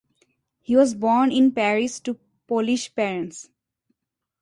[0.63, 2.17] He was born in Paris to
[2.47, 3.51] Polish parents.